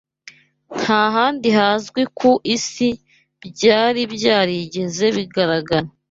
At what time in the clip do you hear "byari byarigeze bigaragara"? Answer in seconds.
3.47-5.87